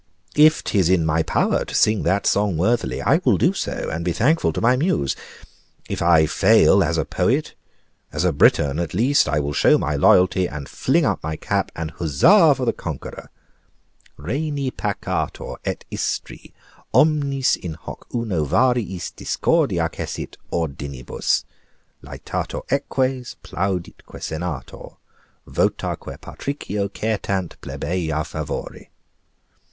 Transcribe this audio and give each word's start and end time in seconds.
If 0.35 0.63
'tis 0.63 0.89
in 0.89 1.05
my 1.05 1.21
power 1.21 1.63
to 1.63 1.75
sing 1.75 2.01
that 2.01 2.25
song 2.25 2.57
worthily, 2.57 3.03
I 3.03 3.17
will 3.23 3.37
do 3.37 3.53
so, 3.53 3.71
and 3.91 4.03
be 4.03 4.13
thankful 4.13 4.51
to 4.53 4.59
my 4.59 4.75
Muse. 4.75 5.15
If 5.87 6.01
I 6.01 6.25
fail 6.25 6.83
as 6.83 6.97
a 6.97 7.05
poet, 7.05 7.53
as 8.11 8.25
a 8.25 8.33
Briton 8.33 8.79
at 8.79 8.95
least 8.95 9.29
I 9.29 9.39
will 9.39 9.53
show 9.53 9.77
my 9.77 9.95
loyalty, 9.95 10.47
and 10.49 10.67
fling 10.67 11.05
up 11.05 11.21
my 11.21 11.35
cap 11.35 11.71
and 11.75 11.91
huzzah 11.91 12.55
for 12.55 12.65
the 12.65 12.73
conqueror: 12.73 13.29
"'Rheni 14.17 14.71
pacator 14.71 15.57
et 15.63 15.85
Istri 15.91 16.51
Omnis 16.95 17.55
in 17.57 17.75
hoc 17.75 18.07
uno 18.11 18.43
variis 18.43 19.11
discordia 19.15 19.87
cessit 19.87 20.35
Ordinibus; 20.51 21.45
laetatur 22.03 22.63
eques, 22.71 23.35
plauditque 23.43 24.19
senator, 24.19 24.97
Votaque 25.47 26.19
patricio 26.19 26.89
certant 26.91 27.61
plebeia 27.61 28.23
favori.'" 28.25 28.89